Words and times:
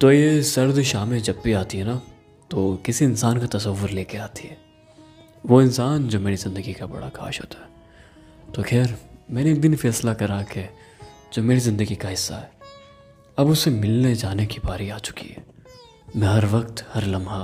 तो 0.00 0.10
ये 0.12 0.42
सर्द 0.42 0.80
शामें 0.82 1.18
जब 1.22 1.40
भी 1.44 1.52
आती 1.52 1.78
है 1.78 1.84
ना 1.84 2.00
तो 2.50 2.74
किसी 2.86 3.04
इंसान 3.04 3.38
का 3.40 3.46
तस्वुर 3.46 3.90
लेके 3.90 4.18
आती 4.18 4.48
है। 4.48 4.56
वो 5.44 5.60
इंसान 5.62 6.06
जो 6.08 6.20
मेरी 6.20 6.36
ज़िंदगी 6.36 6.72
का 6.72 6.86
बड़ा 6.86 7.08
काश 7.08 7.40
होता 7.40 7.62
है। 7.62 8.52
तो 8.54 8.62
खैर, 8.62 8.94
मैंने 9.30 9.52
एक 9.52 9.60
दिन 9.60 9.74
फैसला 9.76 10.14
करा 10.14 10.42
के 10.52 10.62
जो 11.32 11.42
मेरी 11.42 11.60
ज़िंदगी 11.60 11.94
का 11.94 12.08
हिस्सा 12.08 12.36
है, 12.36 12.50
अब 13.38 13.48
उससे 13.48 13.70
मिलने 13.70 14.14
जाने 14.14 14.46
की 14.46 14.60
बारी 14.60 14.88
आ 14.90 14.98
चुकी 14.98 15.28
है। 15.28 15.44
मैं 16.16 16.28
हर 16.28 16.46
वक्त, 16.46 16.84
हर 16.92 17.04
लम्हा 17.06 17.40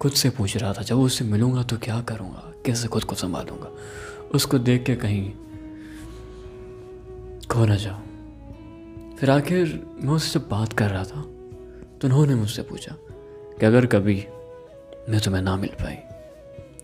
खुद 0.00 0.12
से 0.12 0.30
पूछ 0.30 0.56
रहा 0.56 0.72
था, 0.72 0.82
जब 0.82 0.98
उससे 0.98 1.24
मिलूँगा 1.24 1.62
तो 1.62 1.76
क्या 1.78 2.00
करूँगा? 2.02 2.42
कैसे 2.66 2.88
खुद 2.88 3.04
को 3.04 3.14
संभालूँगा? 3.14 3.70
उसको 4.34 4.58
देख 4.58 4.84
के 4.84 4.96
कहीं 4.96 5.30
खो 7.48 7.64
ना 7.64 7.76
जाऊँ। 7.76 9.16
फिर 9.16 9.30
आखिर 9.30 9.74
मैं 10.00 10.14
उससे 10.14 10.38
जब 10.38 10.48
बात 10.48 10.72
कर 10.72 10.90
रहा 10.90 11.04
था 11.04 11.24
तो 12.00 12.08
उन्होंने 12.08 12.34
मुझसे 12.34 12.62
पूछा 12.62 12.96
कि 13.60 13.66
अगर 13.66 13.86
कभी 13.86 14.26
मैं 15.08 15.20
तुम्हें 15.20 15.42
ना 15.42 15.56
मिल 15.56 15.70
पाई, 15.70 15.96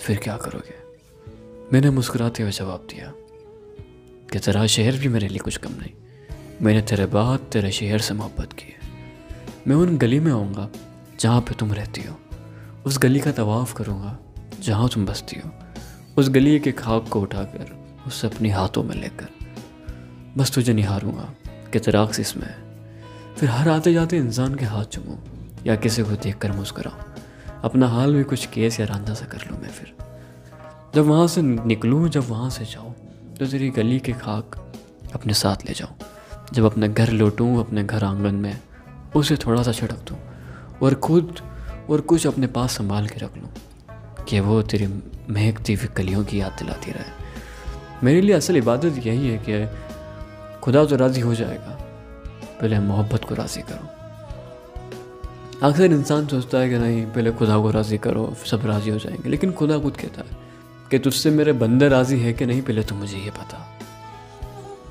फिर 0.00 0.18
क्या 0.18 0.36
करोगे? 0.36 0.74
मैंने 1.72 1.90
मुस्कुराते 1.90 2.42
हुए 2.42 2.52
जवाब 2.52 2.86
दिया 2.90 3.12
कि 4.32 4.38
तेरा 4.38 4.66
शहर 4.66 4.96
भी 4.96 5.08
मेरे 5.08 5.28
लिए 5.28 5.38
कुछ 5.38 5.56
कम 5.56 5.72
नहीं। 5.72 5.90
मैंने 6.62 6.82
तेरे 6.82 7.06
बाद 7.06 7.38
तेरे 7.38 7.72
शहर 7.72 7.98
से 7.98 8.14
मोहब्बत 8.14 8.52
की 8.52 8.64
है। 8.64 8.78
मैं 9.68 9.76
उन 9.76 9.98
गली 9.98 10.20
में 10.20 10.32
आऊँगा 10.32 10.70
जहाँ 11.20 11.40
पे 11.40 11.54
तुम 11.54 11.72
रहती 11.72 12.02
हो। 12.02 12.16
उस 12.86 12.98
गली 12.98 13.20
का 13.20 13.32
तवाफ़ 13.32 13.74
करूँगा 13.74 14.18
जहाँ 14.60 14.88
तुम 14.88 15.06
बसती 15.06 15.40
हो। 15.40 15.50
उस 16.18 16.28
गली 16.28 16.60
के 16.60 16.72
खाक 16.72 17.08
को 17.08 17.20
उठाकर 17.20 17.96
उसे 18.06 18.26
अपने 18.26 18.50
हाथों 18.50 18.82
में 18.82 18.96
लेकर 18.96 19.28
बस 20.36 20.54
तुझे 20.54 20.72
निहारूँगा 20.72 21.34
कि 21.72 21.78
तेरा 21.78 22.08
इसमें 22.20 22.46
है 22.46 22.69
फिर 23.40 23.48
हर 23.48 23.68
आते 23.68 23.92
जाते 23.92 24.16
इंसान 24.16 24.54
के 24.54 24.64
हाथ 24.64 24.84
चुमूँ, 24.84 25.16
या 25.66 25.74
किसी 25.76 26.02
को 26.02 26.12
देख 26.12 26.36
कर 26.38 26.52
मुस्कुराऊँ। 26.52 27.60
अपना 27.64 27.88
हाल 27.88 28.14
भी 28.14 28.24
कुछ 28.24 28.44
केस 28.46 28.78
या 28.80 28.86
रांधा 28.86 29.14
सा 29.14 29.26
कर 29.26 29.46
लूँ 29.50 29.60
मैं 29.60 29.68
फिर। 29.68 29.94
जब 30.94 31.06
वहाँ 31.06 31.26
से 31.26 31.42
निकलूँ, 31.42 32.08
जब 32.08 32.28
वहाँ 32.28 32.50
से 32.50 32.64
जाऊँ 32.64 32.92
तो 33.38 33.46
तेरी 33.46 33.70
गली 33.70 33.98
के 34.00 34.12
खाक 34.12 34.56
अपने 35.14 35.34
साथ 35.34 35.66
ले 35.66 35.74
जाऊँ। 35.74 35.96
जब 36.52 36.64
अपने 36.64 36.88
घर 36.88 37.10
लौटूँ, 37.10 37.58
अपने 37.60 37.84
घर 37.84 38.04
आँगन 38.04 38.34
में, 38.34 38.60
उसे 39.16 39.36
थोड़ा 39.36 39.62
सा 39.62 39.72
छिड़क 39.72 40.04
दूँ, 40.08 40.18
और 40.82 40.94
खुद, 40.94 41.36
और 41.90 42.00
कुछ 42.00 42.26
अपने 42.26 42.46
पास 42.46 42.78
संभाल 42.78 43.08
के 43.08 43.24
रख 43.24 43.36
लूँ, 43.36 43.52
कि 44.28 44.40
वो 44.40 44.62
तेरी 44.62 44.86
महकती 45.30 45.74
हुई 45.74 45.88
कलियों 45.96 46.24
की 46.24 46.40
याद 46.40 46.52
दिलाती 46.52 46.90
रहे। 46.90 48.04
मेरे 48.04 48.20
लिए 48.20 48.34
असल 48.34 48.56
इबादत 48.56 49.06
यही 49.06 49.28
है 49.28 49.38
कि 49.48 49.66
खुदा 50.60 50.84
तो 50.84 50.96
राज़ी 50.96 51.20
हो 51.20 51.34
जाएगा। 51.34 51.78
पहले 52.60 52.78
मोहब्बत 52.78 53.24
को 53.24 53.34
राज़ी 53.34 53.62
करो। 53.62 54.00
अक्सर 55.66 55.84
इंसान 55.84 56.26
सोचता 56.26 56.58
है 56.58 56.70
कि 56.70 56.78
नहीं, 56.78 57.06
पहले 57.06 57.32
खुदा 57.32 57.58
को 57.58 57.70
राज़ी 57.70 57.98
करो 57.98 58.36
सब 58.46 58.66
राज़ी 58.66 58.90
हो 58.90 58.98
जाएँगे। 58.98 59.28
लेकिन 59.28 59.52
खुदा 59.52 59.78
खुद 59.78 59.96
कहता 59.96 60.20
है 60.20 60.36
कि 60.90 60.98
तुझसे 60.98 61.30
मेरे 61.30 61.52
बंदे 61.52 61.88
राज़ी 61.88 62.20
है 62.20 62.32
कि 62.32 62.46
नहीं, 62.46 62.62
पहले 62.62 62.82
तो 62.82 62.94
मुझे 62.94 63.18
ये 63.18 63.30
पता। 63.30 63.78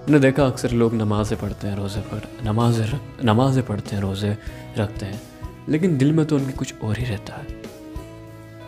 मैंने 0.00 0.18
देखा 0.18 0.46
अक्सर 0.46 0.70
लोग 0.70 0.94
नमाज़ें 0.94 1.40
पढ़ते 1.40 1.68
हैं 1.68 1.76
रोज़े 1.76 2.00
पढ़ 2.00 2.46
नमाज़ें 2.46 3.00
नमाज़ें 3.24 3.66
पढ़ते 3.66 3.96
हैं, 3.96 4.02
रोज़े 4.02 4.38
रखते 4.78 5.06
हैं। 5.06 5.22
लेकिन 5.68 5.98
दिल 5.98 6.12
में 6.12 6.26
तो 6.26 6.36
उनकी 6.36 6.52
कुछ 6.52 6.74
और 6.84 6.98
ही 6.98 7.04
रहता 7.04 7.34
है। 7.34 7.42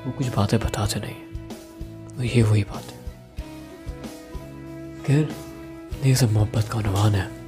वो 0.07 0.13
कुछ 0.13 0.37
बातें 0.37 0.61
बताते 0.61 1.01
नहीं 1.01 1.17
ये 2.25 2.43
वही 2.43 2.63
बात। 2.63 2.85
है 2.85 3.05
खैर, 5.07 5.35
ये 6.05 6.15
सब 6.15 6.33
मोहब्बत 6.33 6.69
का 6.69 6.79
अनुमान 6.79 7.13
है। 7.13 7.44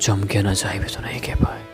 जो 0.00 0.14
ना 0.42 0.52
जाए 0.54 0.78
भी 0.78 0.94
तो 0.94 1.00
नहीं 1.00 1.20
कह 1.20 1.34
पाए। 1.34 1.69